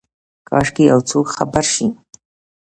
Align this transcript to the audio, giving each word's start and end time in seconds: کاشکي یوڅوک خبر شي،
کاشکي 0.49 0.83
یوڅوک 0.91 1.25
خبر 1.35 1.63
شي، 1.73 1.87